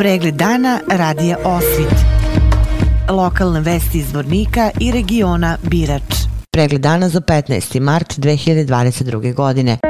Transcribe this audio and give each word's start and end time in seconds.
Pregled 0.00 0.34
dana 0.34 0.80
radija 0.88 1.36
Osvit. 1.44 1.94
Lokalne 3.08 3.60
vesti 3.60 3.98
iz 3.98 4.12
Vornika 4.12 4.70
i 4.80 4.92
regiona 4.92 5.56
Birač. 5.62 6.14
Pregled 6.50 6.80
dana 6.80 7.08
za 7.08 7.20
15. 7.20 7.80
mart 7.80 8.18
2022. 8.18 9.34
godine. 9.34 9.89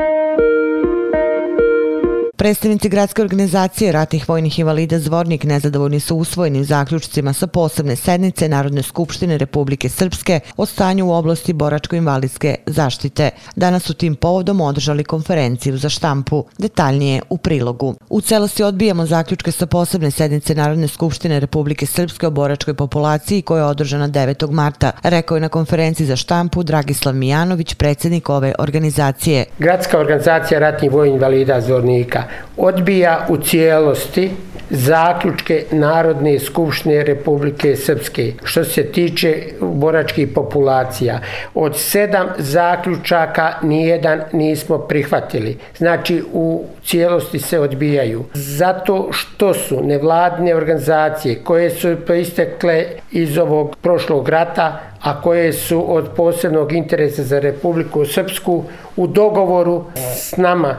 Predstavnici 2.40 2.88
gradske 2.88 3.22
organizacije 3.22 3.92
ratnih 3.92 4.28
vojnih 4.28 4.58
invalida 4.58 4.98
Zvornik 4.98 5.44
nezadovoljni 5.44 6.00
su 6.00 6.16
usvojenim 6.16 6.64
zaključcima 6.64 7.32
sa 7.32 7.46
posebne 7.46 7.96
sednice 7.96 8.48
Narodne 8.48 8.82
skupštine 8.82 9.38
Republike 9.38 9.88
Srpske 9.88 10.40
o 10.56 10.66
stanju 10.66 11.06
u 11.06 11.12
oblasti 11.12 11.52
boračko-invalidske 11.52 12.54
zaštite. 12.66 13.30
Danas 13.56 13.82
su 13.82 13.94
tim 13.94 14.14
povodom 14.16 14.60
održali 14.60 15.04
konferenciju 15.04 15.76
za 15.76 15.88
štampu. 15.88 16.44
Detaljnije 16.58 17.22
u 17.28 17.36
prilogu. 17.36 17.94
U 18.10 18.20
celosti 18.20 18.62
odbijamo 18.62 19.06
zaključke 19.06 19.52
sa 19.52 19.66
posebne 19.66 20.10
sednice 20.10 20.54
Narodne 20.54 20.88
skupštine 20.88 21.40
Republike 21.40 21.86
Srpske 21.86 22.26
o 22.26 22.30
boračkoj 22.30 22.74
populaciji 22.74 23.42
koja 23.42 23.60
je 23.60 23.66
održana 23.66 24.08
9. 24.08 24.50
marta, 24.50 24.92
rekao 25.02 25.36
je 25.36 25.40
na 25.40 25.48
konferenciji 25.48 26.06
za 26.06 26.16
štampu 26.16 26.62
Dragislav 26.62 27.14
Mijanović, 27.14 27.74
predsjednik 27.74 28.28
ove 28.28 28.54
organizacije. 28.58 29.44
Gradska 29.58 29.98
organizacija 29.98 30.60
ratnih 30.60 30.92
vojnih 30.92 31.14
invalida 31.14 31.60
Zvornika 31.60 32.29
odbija 32.56 33.26
u 33.28 33.36
cijelosti 33.36 34.30
zaključke 34.70 35.64
Narodne 35.70 36.38
skupštine 36.38 37.04
Republike 37.04 37.76
Srpske 37.76 38.32
što 38.44 38.64
se 38.64 38.84
tiče 38.84 39.42
boračkih 39.60 40.28
populacija. 40.34 41.20
Od 41.54 41.76
sedam 41.76 42.28
zaključaka 42.38 43.52
nijedan 43.62 44.20
nismo 44.32 44.78
prihvatili. 44.78 45.58
Znači 45.76 46.22
u 46.32 46.64
cijelosti 46.84 47.38
se 47.38 47.58
odbijaju. 47.58 48.24
Zato 48.34 49.08
što 49.10 49.54
su 49.54 49.82
nevladne 49.82 50.54
organizacije 50.54 51.40
koje 51.44 51.70
su 51.70 51.96
proistekle 52.06 52.84
iz 53.10 53.38
ovog 53.38 53.76
prošlog 53.82 54.28
rata, 54.28 54.80
a 55.02 55.20
koje 55.22 55.52
su 55.52 55.94
od 55.94 56.08
posebnog 56.16 56.72
interesa 56.72 57.22
za 57.22 57.38
Republiku 57.38 58.04
Srpsku 58.04 58.64
u 58.96 59.06
dogovoru 59.06 59.84
s 60.16 60.36
nama 60.36 60.76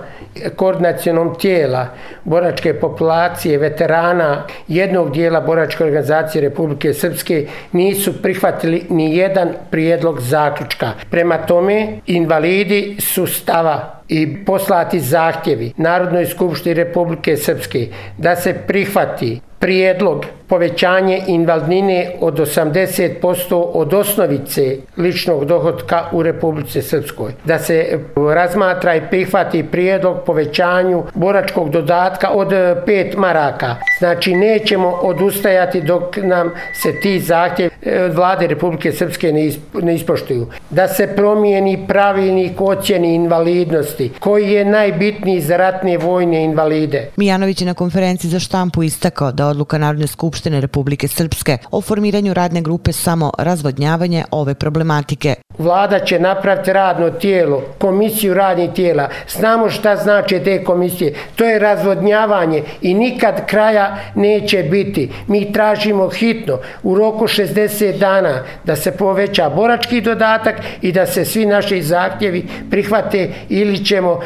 koordinacijonom 0.56 1.36
tijela 1.40 1.88
boračke 2.24 2.74
populacije, 2.74 3.58
veterana 3.58 4.44
jednog 4.68 5.14
dijela 5.14 5.42
boračke 5.42 5.84
organizacije 5.84 6.42
Republike 6.42 6.94
Srpske 6.94 7.48
nisu 7.72 8.22
prihvatili 8.22 8.86
ni 8.90 9.18
jedan 9.18 9.50
prijedlog 9.72 10.20
zaključka. 10.20 10.92
Prema 11.10 11.38
tome, 11.38 11.88
invalidi 12.08 12.98
su 13.00 13.28
stava 13.28 14.02
i 14.08 14.46
poslati 14.46 15.00
zahtjevi 15.00 15.74
Narodnoj 15.78 16.26
skupštini 16.26 16.74
Republike 16.74 17.38
Srpske 17.38 17.88
da 18.18 18.36
se 18.36 18.54
prihvati 18.68 19.42
prijedlog 19.60 20.26
povećanje 20.52 21.22
invalidnine 21.28 22.12
od 22.20 22.40
80% 22.40 23.64
od 23.74 23.94
osnovice 23.94 24.78
ličnog 24.98 25.46
dohodka 25.46 26.04
u 26.12 26.24
Republice 26.24 26.82
Srpskoj. 26.82 27.32
Da 27.46 27.60
se 27.60 27.76
e, 27.76 27.98
razmatra 28.34 28.96
i 28.96 29.02
prihvati 29.10 29.64
prijedlog 29.64 30.18
povećanju 30.26 31.04
boračkog 31.14 31.70
dodatka 31.70 32.30
od 32.30 32.48
5 32.48 33.18
maraka. 33.18 33.76
Znači 34.00 34.36
nećemo 34.36 34.88
odustajati 34.88 35.82
dok 35.82 36.18
nam 36.18 36.52
se 36.82 37.00
ti 37.00 37.20
zahtjevi 37.20 37.72
e, 37.82 38.04
od 38.04 38.14
vlade 38.14 38.48
Republike 38.48 38.92
Srpske 38.92 39.34
ne 39.82 39.96
ispoštuju. 39.96 40.48
Da 40.70 40.88
se 40.88 41.08
promijeni 41.16 41.86
pravilnik 41.88 42.62
ocjeni 42.62 43.16
invalidnosti 43.16 44.12
koji 44.20 44.52
je 44.52 44.66
najbitniji 44.66 45.42
za 45.42 45.58
ratne 45.58 45.98
vojne 45.98 46.44
invalide. 46.44 47.08
Mijanović 47.16 47.62
je 47.62 47.68
na 47.68 47.74
konferenciji 47.74 48.32
za 48.32 48.40
štampu 48.40 48.84
istakao 48.84 49.32
da 49.32 49.48
odluka 49.48 49.78
Narodne 49.78 50.08
skupštine 50.08 50.41
Republike 50.50 51.08
Srpske 51.08 51.58
o 51.72 51.82
formiranju 51.82 52.34
radne 52.34 52.62
grupe 52.62 52.92
samo 52.92 53.32
razvodnjavanje 53.38 54.24
ove 54.32 54.54
problematike. 54.54 55.36
Vlada 55.58 56.00
će 56.00 56.20
napraviti 56.20 56.74
radno 56.74 57.10
tijelo, 57.10 57.64
komisiju 57.78 58.34
radnih 58.34 58.72
tijela. 58.72 59.10
Znamo 59.30 59.70
šta 59.70 59.96
znači 59.96 60.40
te 60.40 60.64
komisije. 60.64 61.14
To 61.36 61.46
je 61.46 61.60
razvodnjavanje 61.60 62.64
i 62.82 62.94
nikad 62.94 63.46
kraja 63.46 63.98
neće 64.16 64.64
biti. 64.64 65.12
Mi 65.28 65.54
tražimo 65.54 66.10
hitno 66.10 66.58
u 66.84 66.96
roku 66.96 67.28
60 67.28 67.98
dana 67.98 68.44
da 68.64 68.76
se 68.76 68.92
poveća 68.92 69.50
borački 69.50 70.02
dodatak 70.02 70.56
i 70.82 70.92
da 70.92 71.06
se 71.06 71.26
svi 71.26 71.46
naši 71.46 71.82
zahtjevi 71.82 72.48
prihvate 72.72 73.30
ili 73.50 73.86
ćemo 73.86 74.20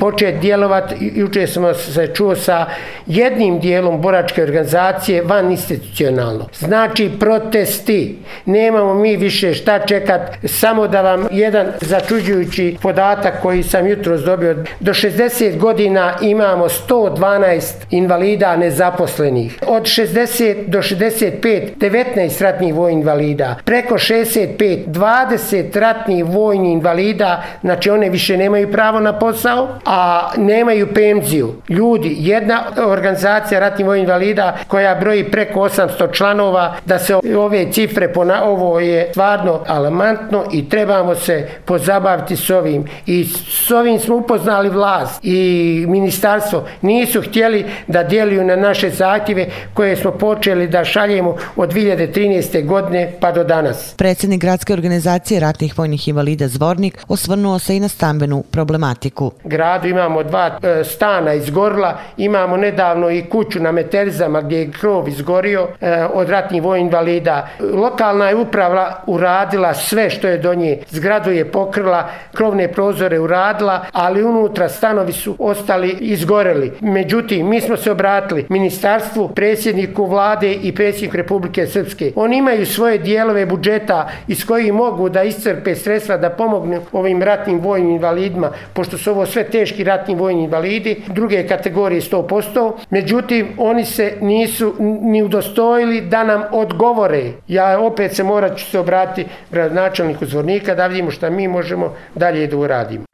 početi 0.00 0.38
djelovati. 0.38 0.94
Juče 1.14 1.46
smo 1.46 1.74
se 1.74 2.10
čuo 2.14 2.36
sa 2.36 2.66
jednim 3.06 3.60
dijelom 3.60 4.00
boračke 4.00 4.42
organizacije 4.42 5.22
van 5.22 5.45
institucionalno. 5.50 6.48
Znači 6.58 7.10
protesti. 7.20 8.18
Nemamo 8.44 8.94
mi 8.94 9.16
više 9.16 9.54
šta 9.54 9.78
čekat. 9.78 10.20
Samo 10.44 10.88
da 10.88 11.02
vam 11.02 11.26
jedan 11.30 11.66
začuđujući 11.80 12.76
podatak 12.82 13.42
koji 13.42 13.62
sam 13.62 13.86
jutro 13.86 14.18
dobio. 14.18 14.54
Do 14.80 14.94
60 14.94 15.58
godina 15.58 16.14
imamo 16.22 16.68
112 16.68 17.62
invalida 17.90 18.56
nezaposlenih. 18.56 19.58
Od 19.66 19.82
60 19.82 20.68
do 20.68 20.78
65, 20.78 21.76
19 21.76 22.42
ratnih 22.42 22.74
vojnih 22.74 22.96
invalida. 23.06 23.56
Preko 23.64 23.94
65, 23.94 24.86
20 24.86 25.78
ratnih 25.80 26.24
vojnih 26.24 26.72
invalida, 26.72 27.42
znači 27.60 27.90
one 27.90 28.10
više 28.10 28.36
nemaju 28.36 28.72
pravo 28.72 29.00
na 29.00 29.18
posao, 29.18 29.68
a 29.84 30.30
nemaju 30.36 30.94
penziju. 30.94 31.54
Ljudi, 31.68 32.16
jedna 32.18 32.62
organizacija 32.76 33.60
ratnih 33.60 33.86
vojnih 33.86 34.02
invalida 34.04 34.56
koja 34.68 34.94
broji 34.94 35.25
preko 35.30 35.60
800 35.60 36.12
članova, 36.12 36.74
da 36.84 36.98
se 36.98 37.14
ove 37.36 37.72
cifre, 37.72 38.12
ovo 38.44 38.80
je 38.80 39.08
stvarno 39.10 39.60
alarmantno 39.66 40.44
i 40.52 40.68
trebamo 40.68 41.14
se 41.14 41.48
pozabaviti 41.64 42.36
s 42.36 42.50
ovim. 42.50 42.84
I 43.06 43.24
s 43.66 43.70
ovim 43.70 43.98
smo 43.98 44.16
upoznali 44.16 44.68
vlast 44.68 45.20
i 45.22 45.84
ministarstvo. 45.88 46.64
Nisu 46.80 47.22
htjeli 47.22 47.64
da 47.86 48.02
djeluju 48.02 48.44
na 48.44 48.56
naše 48.56 48.90
zahtjeve 48.90 49.46
koje 49.74 49.96
smo 49.96 50.10
počeli 50.10 50.68
da 50.68 50.84
šaljemo 50.84 51.36
od 51.56 51.72
2013. 51.72 52.66
godine 52.66 53.12
pa 53.20 53.32
do 53.32 53.44
danas. 53.44 53.94
Predsjednik 53.96 54.40
gradske 54.40 54.72
organizacije 54.72 55.40
ratnih 55.40 55.78
vojnih 55.78 56.08
invalida 56.08 56.48
Zvornik 56.48 57.04
osvrnuo 57.08 57.58
se 57.58 57.76
i 57.76 57.80
na 57.80 57.88
stambenu 57.88 58.42
problematiku. 58.50 59.32
Gradu 59.44 59.88
imamo 59.88 60.22
dva 60.22 60.58
e, 60.62 60.84
stana 60.84 61.34
izgorila, 61.34 61.98
imamo 62.16 62.56
nedavno 62.56 63.10
i 63.10 63.22
kuću 63.22 63.60
na 63.60 63.72
Meterizama 63.72 64.40
gdje 64.40 64.58
je 64.58 64.70
krov 64.70 65.08
izgorio 65.16 65.68
e, 65.80 66.04
od 66.14 66.30
ratnih 66.30 66.62
vojnih 66.62 66.86
invalida. 66.86 67.48
Lokalna 67.60 68.28
je 68.28 68.36
uprava 68.36 69.02
uradila 69.06 69.74
sve 69.74 70.10
što 70.10 70.28
je 70.28 70.38
do 70.38 70.54
nje. 70.54 70.78
Zgradu 70.90 71.30
je 71.30 71.44
pokrila, 71.52 72.08
krovne 72.34 72.68
prozore 72.72 73.20
uradila, 73.20 73.84
ali 73.92 74.24
unutra 74.24 74.68
stanovi 74.68 75.12
su 75.12 75.36
ostali 75.38 75.96
izgoreli. 76.00 76.72
Međutim, 76.80 77.48
mi 77.48 77.60
smo 77.60 77.76
se 77.76 77.90
obratili 77.90 78.46
ministarstvu, 78.48 79.28
predsjedniku 79.28 80.04
vlade 80.04 80.52
i 80.52 80.74
predsjedniku 80.74 81.16
Republike 81.16 81.66
Srpske. 81.66 82.12
Oni 82.16 82.36
imaju 82.36 82.66
svoje 82.66 82.98
dijelove 82.98 83.46
budžeta 83.46 84.08
iz 84.28 84.44
kojih 84.46 84.72
mogu 84.72 85.08
da 85.08 85.22
iscrpe 85.22 85.74
sredstva 85.74 86.16
da 86.16 86.30
pomognu 86.30 86.80
ovim 86.92 87.22
ratnim 87.22 87.60
vojnim 87.60 87.90
invalidima, 87.90 88.50
pošto 88.72 88.98
su 88.98 89.10
ovo 89.10 89.26
sve 89.26 89.44
teški 89.44 89.84
ratni 89.84 90.14
vojni 90.14 90.44
invalidi, 90.44 91.02
druge 91.06 91.46
kategorije 91.46 92.00
100%. 92.00 92.72
Međutim, 92.90 93.48
oni 93.58 93.84
se 93.84 94.12
nisu 94.20 94.74
ni 95.06 95.22
udostojili 95.22 96.00
da 96.00 96.24
nam 96.24 96.42
odgovore. 96.52 97.32
Ja 97.48 97.80
opet 97.80 98.16
se 98.16 98.24
morat 98.24 98.58
ću 98.58 98.64
se 98.70 98.78
obratiti 98.78 99.30
gradonačelniku 99.50 100.26
Zvornika 100.26 100.74
da 100.74 100.86
vidimo 100.86 101.10
šta 101.10 101.30
mi 101.30 101.48
možemo 101.48 101.94
dalje 102.14 102.46
da 102.46 102.56
uradimo. 102.56 103.04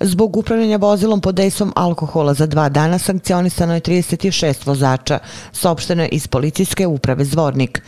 Zbog 0.00 0.36
upravljanja 0.36 0.76
vozilom 0.76 1.20
pod 1.20 1.34
dejstvom 1.34 1.72
alkohola 1.76 2.34
za 2.34 2.46
dva 2.46 2.68
dana 2.68 2.98
sankcionisano 2.98 3.74
je 3.74 3.80
36 3.80 4.66
vozača, 4.66 5.18
saopšteno 5.52 6.02
je 6.02 6.08
iz 6.08 6.28
policijske 6.28 6.86
uprave 6.86 7.24
Zvornik 7.24 7.82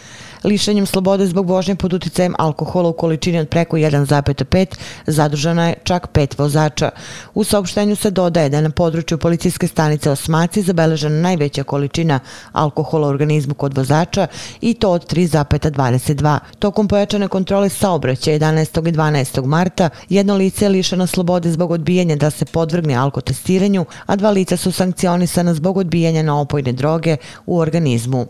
lišenjem 0.44 0.87
slobode 0.87 1.26
zbog 1.26 1.48
vožnje 1.48 1.75
pod 1.75 1.92
uticajem 1.92 2.34
alkohola 2.38 2.88
u 2.88 2.92
količini 2.92 3.38
od 3.38 3.48
preko 3.48 3.76
1,5 3.76 4.66
zadržano 5.06 5.66
je 5.66 5.75
čak 5.84 6.06
pet 6.06 6.38
vozača. 6.38 6.90
U 7.34 7.44
saopštenju 7.44 7.96
se 7.96 8.10
dodaje 8.10 8.48
da 8.48 8.56
je 8.56 8.62
na 8.62 8.70
području 8.70 9.19
policijske 9.19 9.69
stanice 9.69 10.10
Osmaci 10.10 10.62
zabeležena 10.62 11.20
najveća 11.20 11.62
količina 11.62 12.20
alkohola 12.52 13.06
u 13.06 13.10
organizmu 13.10 13.54
kod 13.54 13.76
vozača 13.76 14.26
i 14.60 14.75
to 14.75 14.90
od 14.90 15.12
3,22. 15.12 16.38
Tokom 16.58 16.88
pojačane 16.88 17.28
kontrole 17.28 17.69
saobraćaja 17.69 18.38
11. 18.38 18.88
i 18.88 18.92
12. 18.92 19.46
marta 19.46 19.90
jedno 20.08 20.34
lice 20.34 20.64
je 20.64 20.69
lišeno 20.69 21.06
slobode 21.06 21.50
zbog 21.50 21.70
odbijanja 21.70 22.16
da 22.16 22.31
se 22.31 22.44
podvrgne 22.44 22.94
alkotestiranju, 22.94 23.84
a 24.06 24.16
dva 24.16 24.31
lica 24.31 24.56
su 24.56 24.72
sankcionisana 24.72 25.54
zbog 25.54 25.76
odbijanja 25.76 26.22
na 26.22 26.40
opojne 26.40 26.72
droge 26.72 27.16
u 27.46 27.58
organizmu. 27.58 28.26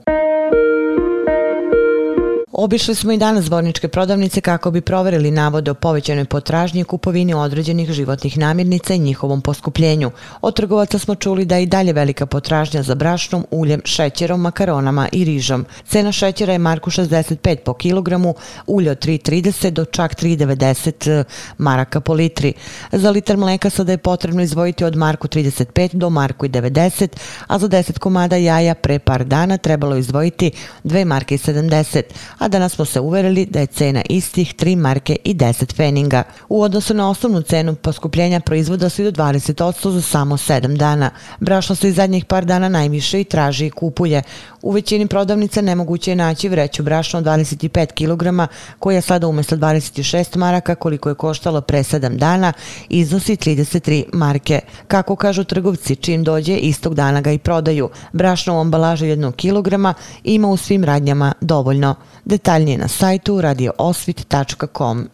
Obišli 2.60 2.94
smo 2.94 3.12
i 3.12 3.18
danas 3.18 3.44
zborničke 3.44 3.88
prodavnice 3.88 4.40
kako 4.40 4.70
bi 4.70 4.80
proverili 4.80 5.30
navode 5.30 5.70
o 5.70 5.74
povećanoj 5.74 6.24
potražnji 6.24 6.80
i 6.80 6.84
kupovini 6.84 7.34
određenih 7.34 7.90
životnih 7.90 8.38
namirnica 8.38 8.94
i 8.94 8.98
njihovom 8.98 9.40
poskupljenju. 9.40 10.10
Od 10.40 10.56
trgovaca 10.56 10.98
smo 10.98 11.14
čuli 11.14 11.44
da 11.44 11.56
je 11.56 11.62
i 11.62 11.66
dalje 11.66 11.92
velika 11.92 12.26
potražnja 12.26 12.82
za 12.82 12.94
brašnom, 12.94 13.46
uljem, 13.50 13.80
šećerom, 13.84 14.40
makaronama 14.40 15.08
i 15.12 15.24
rižom. 15.24 15.66
Cena 15.88 16.12
šećera 16.12 16.52
je 16.52 16.58
marku 16.58 16.90
65 16.90 17.56
po 17.56 17.74
kilogramu, 17.74 18.34
ulje 18.66 18.90
od 18.90 19.06
3,30 19.06 19.70
do 19.70 19.84
čak 19.84 20.14
3,90 20.14 21.10
eh, 21.10 21.24
maraka 21.58 22.00
po 22.00 22.12
litri. 22.12 22.52
Za 22.92 23.10
litar 23.10 23.36
mleka 23.36 23.70
sada 23.70 23.92
je 23.92 23.98
potrebno 23.98 24.42
izvojiti 24.42 24.84
od 24.84 24.96
marku 24.96 25.28
35 25.28 25.94
do 25.94 26.10
marku 26.10 26.46
90, 26.46 27.08
a 27.46 27.58
za 27.58 27.68
10 27.68 27.98
komada 27.98 28.36
jaja 28.36 28.74
pre 28.74 28.98
par 28.98 29.24
dana 29.24 29.56
trebalo 29.56 29.96
izdvojiti 29.96 30.50
2 30.84 31.04
marke 31.04 31.38
70, 31.38 32.02
a 32.38 32.49
danas 32.50 32.72
smo 32.72 32.84
se 32.84 33.00
uverili 33.00 33.46
da 33.46 33.60
je 33.60 33.66
cena 33.66 34.02
istih 34.08 34.54
3 34.54 34.76
marke 34.76 35.16
i 35.24 35.34
10 35.34 35.76
feninga. 35.76 36.22
U 36.48 36.62
odnosu 36.62 36.94
na 36.94 37.10
osnovnu 37.10 37.42
cenu 37.42 37.74
poskupljenja 37.74 38.40
proizvoda 38.40 38.88
su 38.88 39.02
i 39.02 39.04
do 39.04 39.22
20% 39.22 39.90
za 39.90 40.02
samo 40.02 40.36
7 40.36 40.76
dana. 40.76 41.10
Brašno 41.40 41.74
se 41.74 41.88
iz 41.88 41.94
zadnjih 41.94 42.24
par 42.24 42.44
dana 42.44 42.68
najviše 42.68 43.20
i 43.20 43.24
traži 43.24 43.66
i 43.66 43.70
kupuje. 43.70 44.22
U 44.62 44.70
većini 44.70 45.06
prodavnica 45.06 45.60
nemoguće 45.60 46.10
je 46.10 46.16
naći 46.16 46.48
vreću 46.48 46.82
brašna 46.82 47.18
od 47.18 47.24
25 47.24 47.86
kg 47.86 48.52
koja 48.78 49.00
sada 49.00 49.28
umjesto 49.28 49.56
26 49.56 50.36
maraka 50.36 50.74
koliko 50.74 51.08
je 51.08 51.14
koštalo 51.14 51.60
pre 51.60 51.78
7 51.78 52.16
dana 52.16 52.52
iznosi 52.88 53.36
33 53.36 54.04
marke. 54.12 54.60
Kako 54.88 55.16
kažu 55.16 55.44
trgovci, 55.44 55.96
čim 55.96 56.24
dođe 56.24 56.56
istog 56.56 56.94
dana 56.94 57.20
ga 57.20 57.32
i 57.32 57.38
prodaju. 57.38 57.90
Brašno 58.12 58.56
u 58.56 58.60
ambalaži 58.60 59.06
1 59.06 59.32
kg 59.32 59.96
ima 60.24 60.48
u 60.48 60.56
svim 60.56 60.84
radnjama 60.84 61.32
dovoljno. 61.40 61.94
Detaljnije 62.30 62.78
na 62.78 62.88
sajtu 62.88 63.40
radioosvit.com. 63.40 65.08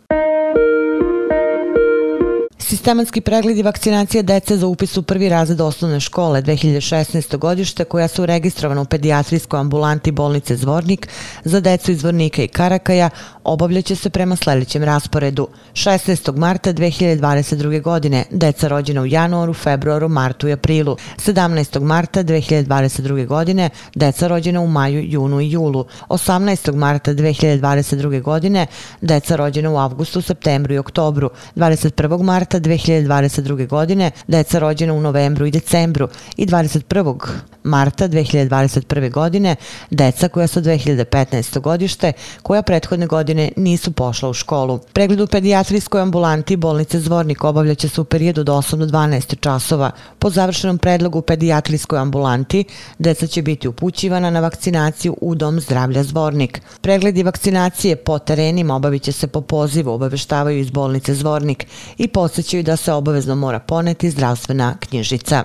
Sistematski 2.77 3.21
pregled 3.21 3.59
i 3.59 3.63
vakcinacija 3.63 4.23
dece 4.23 4.57
za 4.57 4.67
upis 4.67 4.97
u 4.97 5.03
prvi 5.03 5.29
razred 5.29 5.61
osnovne 5.61 6.01
škole 6.01 6.43
2016. 6.43 7.37
godište 7.37 7.85
koja 7.85 8.09
su 8.09 8.27
registrovana 8.27 8.81
u 8.81 8.85
pedijatrijskoj 8.85 9.61
ambulanti 9.61 10.11
bolnice 10.11 10.57
Zvornik 10.57 11.09
za 11.45 11.61
decu 11.61 11.93
iz 11.93 11.99
Zvornika 12.01 12.43
i 12.43 12.49
Karakaja 12.49 13.11
obavljaće 13.45 13.97
se 13.97 14.11
prema 14.11 14.37
sljedećem 14.37 14.85
rasporedu. 14.85 15.49
16. 15.73 16.37
marta 16.37 16.73
2022. 16.73 17.83
godine 17.83 18.25
deca 18.31 18.69
rođena 18.69 19.03
u 19.03 19.07
januaru, 19.07 19.55
februaru, 19.55 20.09
martu 20.09 20.49
i 20.49 20.53
aprilu. 20.53 20.97
17. 21.17 21.81
marta 21.81 22.25
2022. 22.25 23.27
godine 23.27 23.71
deca 23.95 24.27
rođena 24.27 24.61
u 24.61 24.67
maju, 24.67 25.03
junu 25.05 25.41
i 25.41 25.51
julu. 25.51 25.85
18. 26.09 26.75
marta 26.75 27.15
2022. 27.15 28.23
godine 28.23 28.67
deca 29.01 29.37
rođena 29.37 29.71
u 29.71 29.79
avgustu, 29.79 30.23
septembru 30.23 30.75
i 30.75 30.79
oktobru. 30.79 31.31
21. 31.57 32.23
marta 32.23 32.59
2022. 32.67 33.67
godine, 33.67 34.11
deca 34.27 34.59
rođena 34.59 34.93
u 34.93 35.01
novembru 35.01 35.47
i 35.47 35.51
decembru 35.51 36.09
i 36.37 36.47
21. 36.47 37.19
marta 37.65 38.09
2021. 38.09 39.11
godine, 39.11 39.57
deca 39.91 40.29
koja 40.29 40.47
su 40.47 40.61
2015. 40.61 41.61
godište, 41.61 42.13
koja 42.43 42.63
prethodne 42.63 43.07
godine 43.07 43.53
nisu 43.57 43.93
pošla 43.93 44.29
u 44.29 44.33
školu. 44.33 44.79
Pregled 44.93 45.21
u 45.21 45.27
pedijatrijskoj 45.27 46.01
ambulanti 46.01 46.57
bolnice 46.57 47.01
Zvornik 47.01 47.45
obavljaće 47.45 47.89
se 47.89 48.01
u 48.01 48.05
periodu 48.05 48.45
do 48.45 48.55
8 48.55 48.77
do 48.77 48.87
12 48.87 49.41
časova. 49.41 49.91
Po 50.19 50.31
završenom 50.31 50.79
predlogu 50.79 51.19
u 51.19 51.23
pedijatrijskoj 51.23 51.99
ambulanti, 51.99 52.65
deca 52.99 53.27
će 53.27 53.43
biti 53.43 53.69
upućivana 53.69 54.31
na 54.31 54.41
vakcinaciju 54.41 55.17
u 55.21 55.35
Dom 55.35 55.61
zdravlja 55.61 56.03
Zvornik. 56.03 56.61
Pregledi 56.81 57.23
vakcinacije 57.23 57.97
po 57.97 58.19
terenima 58.19 58.75
obavit 58.75 59.03
će 59.03 59.13
se 59.13 59.27
po 59.27 59.41
pozivu, 59.41 59.93
obaveštavaju 59.93 60.59
iz 60.59 60.71
bolnice 60.71 61.15
Zvornik 61.15 61.67
i 61.99 62.09
podsjećaju 62.09 62.56
podsjećaju 62.57 62.63
da 62.63 62.77
se 62.77 62.93
obavezno 62.93 63.35
mora 63.35 63.59
poneti 63.59 64.11
zdravstvena 64.11 64.77
knjižica. 64.81 65.45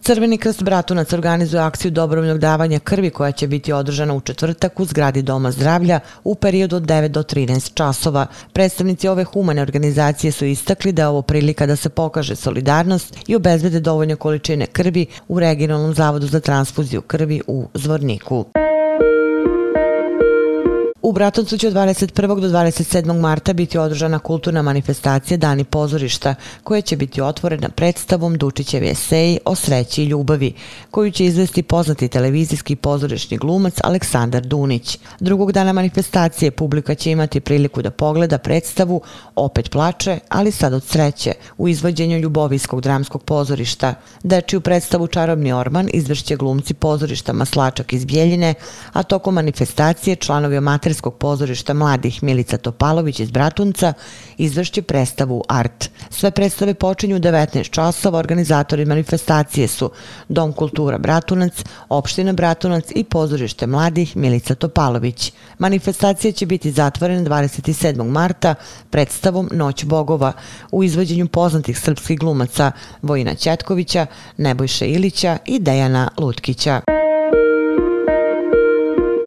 Crveni 0.00 0.38
krst 0.38 0.62
Bratunac 0.62 1.12
organizuje 1.12 1.62
akciju 1.62 1.90
dobrovoljnog 1.90 2.38
davanja 2.38 2.78
krvi 2.78 3.10
koja 3.10 3.32
će 3.32 3.46
biti 3.46 3.72
održana 3.72 4.14
u 4.14 4.20
četvrtak 4.20 4.80
u 4.80 4.84
zgradi 4.84 5.22
Doma 5.22 5.50
zdravlja 5.50 6.00
u 6.24 6.34
periodu 6.34 6.76
od 6.76 6.82
9 6.82 7.08
do 7.08 7.22
13 7.22 7.74
časova. 7.74 8.26
Predstavnici 8.52 9.08
ove 9.08 9.24
humane 9.24 9.62
organizacije 9.62 10.32
su 10.32 10.44
istakli 10.44 10.92
da 10.92 11.02
je 11.02 11.08
ovo 11.08 11.22
prilika 11.22 11.66
da 11.66 11.76
se 11.76 11.88
pokaže 11.88 12.36
solidarnost 12.36 13.16
i 13.26 13.36
obezbede 13.36 13.80
dovoljne 13.80 14.16
količine 14.16 14.66
krvi 14.66 15.06
u 15.28 15.40
regionalnom 15.40 15.94
zavodu 15.94 16.26
za 16.26 16.40
transfuziju 16.40 17.02
krvi 17.02 17.40
u 17.46 17.68
Zvorniku. 17.74 18.63
U 21.06 21.12
Bratuncu 21.12 21.58
će 21.58 21.68
od 21.68 21.74
21. 21.74 22.40
do 22.40 22.48
27. 22.48 23.20
marta 23.20 23.52
biti 23.52 23.78
održana 23.78 24.18
kulturna 24.18 24.62
manifestacija 24.62 25.36
Dani 25.36 25.64
pozorišta, 25.64 26.34
koja 26.62 26.80
će 26.80 26.96
biti 26.96 27.20
otvorena 27.20 27.68
predstavom 27.68 28.38
Dučićevi 28.38 28.88
eseji 28.88 29.38
o 29.44 29.54
sreći 29.54 30.02
i 30.02 30.06
ljubavi, 30.06 30.52
koju 30.90 31.10
će 31.10 31.24
izvesti 31.24 31.62
poznati 31.62 32.08
televizijski 32.08 32.76
pozorišni 32.76 33.36
glumac 33.36 33.74
Aleksandar 33.82 34.42
Dunić. 34.42 34.98
Drugog 35.20 35.52
dana 35.52 35.72
manifestacije 35.72 36.50
publika 36.50 36.94
će 36.94 37.10
imati 37.10 37.40
priliku 37.40 37.82
da 37.82 37.90
pogleda 37.90 38.38
predstavu 38.38 39.02
Opet 39.36 39.70
plače, 39.70 40.18
ali 40.28 40.52
sad 40.52 40.72
od 40.72 40.84
sreće, 40.84 41.32
u 41.58 41.68
izvođenju 41.68 42.18
Ljubovijskog 42.18 42.80
dramskog 42.80 43.22
pozorišta. 43.22 43.94
Dečiju 44.22 44.60
predstavu 44.60 45.06
Čarobni 45.06 45.52
orman 45.52 45.88
izvršće 45.92 46.36
glumci 46.36 46.74
pozorišta 46.74 47.32
Maslačak 47.32 47.92
iz 47.92 48.04
Bjeljine, 48.04 48.54
a 48.92 49.02
tokom 49.02 49.34
manifestacije 49.34 50.16
članovi 50.16 50.56
amater 50.56 50.93
amaterskog 50.94 51.18
pozorišta 51.18 51.74
mladih 51.74 52.22
Milica 52.22 52.56
Topalović 52.56 53.20
iz 53.20 53.30
Bratunca 53.30 53.92
izvršće 54.38 54.82
predstavu 54.82 55.42
Art. 55.48 55.90
Sve 56.10 56.30
predstave 56.30 56.74
počinju 56.74 57.16
u 57.16 57.18
19 57.18 57.70
časova, 57.70 58.18
organizatori 58.18 58.84
manifestacije 58.84 59.68
su 59.68 59.90
Dom 60.28 60.52
kultura 60.52 60.98
Bratunac, 60.98 61.64
Opština 61.88 62.32
Bratunac 62.32 62.84
i 62.94 63.04
pozorište 63.04 63.66
mladih 63.66 64.16
Milica 64.16 64.54
Topalović. 64.54 65.32
Manifestacija 65.58 66.32
će 66.32 66.46
biti 66.46 66.72
zatvorena 66.72 67.22
27. 67.22 68.10
marta 68.10 68.54
predstavom 68.90 69.48
Noć 69.52 69.84
bogova 69.84 70.32
u 70.72 70.84
izvođenju 70.84 71.28
poznatih 71.28 71.78
srpskih 71.78 72.18
glumaca 72.18 72.72
Vojina 73.02 73.34
Ćetkovića, 73.34 74.06
Nebojše 74.36 74.86
Ilića 74.86 75.38
i 75.46 75.58
Dejana 75.58 76.08
Lutkića. 76.18 76.93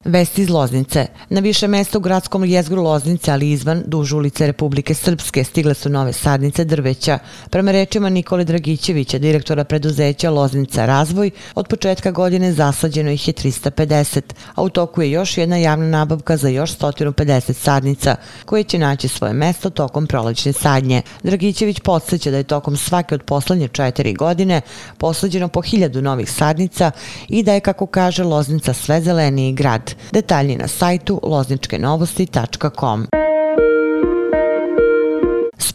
Vesti 0.08 0.42
iz 0.42 0.50
Loznice. 0.50 1.08
Na 1.30 1.40
više 1.40 1.68
mesta 1.68 1.98
u 1.98 2.02
gradskom 2.02 2.46
jezgru 2.46 2.84
Loznice, 2.84 3.32
ali 3.32 3.52
izvan 3.52 3.84
duž 3.86 4.14
ulice 4.14 4.48
Republike 4.48 4.94
Srpske, 4.94 5.44
stigle 5.44 5.74
su 5.74 5.90
nove 5.90 6.14
sadnice 6.14 6.66
drveća. 6.66 7.20
Prema 7.50 7.72
rečima 7.72 8.10
Nikole 8.10 8.44
Dragićevića, 8.44 9.20
direktora 9.20 9.64
preduzeća 9.64 10.30
Loznica 10.30 10.86
Razvoj, 10.86 11.32
od 11.56 11.68
početka 11.68 12.12
godine 12.12 12.54
zasađeno 12.54 13.12
ih 13.12 13.28
je 13.28 13.34
350, 13.34 14.22
a 14.56 14.62
u 14.62 14.70
toku 14.70 15.02
je 15.02 15.12
još 15.12 15.38
jedna 15.38 15.58
javna 15.58 15.88
nabavka 15.88 16.38
za 16.38 16.50
još 16.50 16.78
150 16.78 17.54
sadnica, 17.54 18.16
koje 18.46 18.64
će 18.64 18.80
naći 18.80 19.08
svoje 19.08 19.34
mesto 19.34 19.70
tokom 19.70 20.08
prolećne 20.08 20.54
sadnje. 20.54 21.02
Dragićević 21.24 21.80
podsjeća 21.80 22.32
da 22.32 22.38
je 22.38 22.44
tokom 22.44 22.78
svake 22.78 23.16
od 23.16 23.24
poslednje 23.24 23.68
četiri 23.68 24.14
godine 24.14 24.62
posađeno 24.98 25.48
po 25.48 25.62
hiljadu 25.62 26.02
novih 26.02 26.32
sadnica 26.32 26.92
i 27.28 27.44
da 27.44 27.54
je, 27.54 27.60
kako 27.60 27.86
kaže, 27.86 28.24
Loznica 28.24 28.74
sve 28.74 29.02
zeleniji 29.02 29.54
grad. 29.54 29.97
Detalji 30.12 30.56
na 30.58 30.68
sajtu 30.68 31.20
lozničkenovosti.com. 31.24 33.17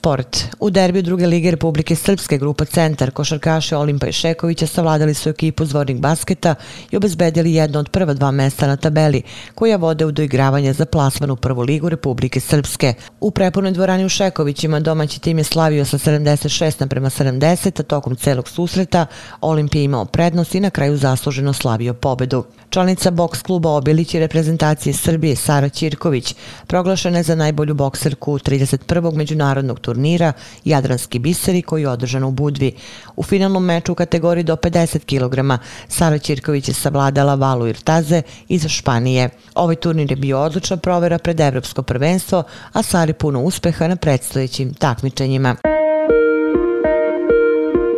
Sport. 0.02 0.44
U 0.60 0.70
derbiju 0.70 1.02
druge 1.02 1.26
lige 1.26 1.50
Republike 1.50 1.96
Srpske 1.96 2.38
grupa 2.38 2.64
Centar 2.64 3.10
košarkaše 3.10 3.76
Olimpa 3.76 4.06
i 4.06 4.12
Šekovića 4.12 4.66
savladali 4.66 5.14
su 5.14 5.28
ekipu 5.28 5.64
Zvornik 5.64 5.98
basketa 5.98 6.54
i 6.90 6.96
obezbedili 6.96 7.54
jedno 7.54 7.78
od 7.78 7.88
prva 7.88 8.14
dva 8.14 8.30
mesta 8.30 8.66
na 8.66 8.76
tabeli, 8.76 9.22
koja 9.54 9.76
vode 9.76 10.06
u 10.06 10.12
doigravanje 10.12 10.72
za 10.72 10.86
plasman 10.86 11.30
u 11.30 11.36
prvu 11.36 11.62
ligu 11.62 11.88
Republike 11.88 12.40
Srpske. 12.40 12.94
U 13.20 13.30
prepunoj 13.30 13.72
dvorani 13.72 14.04
u 14.04 14.08
Šekovićima 14.08 14.80
domaći 14.80 15.20
tim 15.20 15.38
je 15.38 15.44
slavio 15.44 15.84
sa 15.84 15.98
76 15.98 16.80
naprema 16.80 17.10
70, 17.10 17.80
a 17.80 17.82
tokom 17.82 18.16
celog 18.16 18.48
susreta 18.48 19.06
Olimpija 19.40 19.80
je 19.80 19.84
imao 19.84 20.04
prednost 20.04 20.54
i 20.54 20.60
na 20.60 20.70
kraju 20.70 20.96
zasluženo 20.96 21.52
slavio 21.52 21.94
pobedu. 21.94 22.44
Članica 22.70 23.10
boks 23.10 23.42
kluba 23.42 23.70
Obilić 23.70 24.14
i 24.14 24.20
reprezentacije 24.20 24.92
Srbije 24.94 25.36
Sara 25.36 25.68
Ćirković 25.68 26.34
proglašena 26.66 27.18
je 27.18 27.22
za 27.22 27.34
najbolju 27.34 27.74
bokserku 27.74 28.38
31. 28.38 29.16
međunarodnog 29.16 29.80
turnira 29.80 29.91
turnira 29.92 30.32
Jadranski 30.64 31.18
biseri 31.18 31.62
koji 31.62 31.82
je 31.82 31.88
održan 31.88 32.24
u 32.24 32.30
Budvi. 32.30 32.72
U 33.16 33.22
finalnom 33.22 33.64
meču 33.64 33.92
u 33.92 33.94
kategoriji 33.94 34.44
do 34.44 34.56
50 34.56 35.04
kg 35.04 35.62
Sara 35.88 36.18
Ćirković 36.18 36.68
je 36.68 36.74
savladala 36.74 37.34
Valu 37.34 37.66
Irtaze 37.66 38.22
iz 38.48 38.66
Španije. 38.68 39.28
Ovaj 39.54 39.76
turnir 39.76 40.12
je 40.12 40.16
bio 40.16 40.40
odlučna 40.40 40.76
provera 40.76 41.18
pred 41.18 41.40
Evropsko 41.40 41.82
prvenstvo, 41.82 42.42
a 42.72 42.82
Sari 42.82 43.12
puno 43.12 43.42
uspeha 43.42 43.88
na 43.88 43.96
predstojećim 43.96 44.74
takmičenjima. 44.74 45.56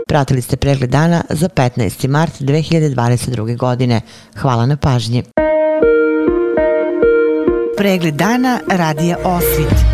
Pratili 0.09 0.43
ste 0.43 0.57
pregled 0.57 0.91
dana 0.91 1.23
za 1.31 1.49
15. 1.49 2.09
mart 2.09 2.41
2022. 2.41 3.57
godine. 3.57 4.01
Hvala 4.37 4.67
na 4.67 4.77
pažnji. 4.77 5.23
Pregled 7.77 8.15
dana 8.15 8.61
radija 8.69 9.17
Osvit. 9.25 9.94